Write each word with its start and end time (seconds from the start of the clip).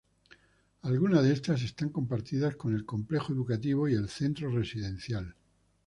Algunas 0.81 1.21
de 1.23 1.31
estas 1.31 1.61
están 1.61 1.89
compartidas 1.89 2.55
con 2.55 2.73
el 2.73 2.85
Complejo 2.87 3.33
Educativo 3.33 3.87
y 3.87 3.93
el 3.93 4.09
Centro 4.09 4.49
Residencial. 4.49 5.35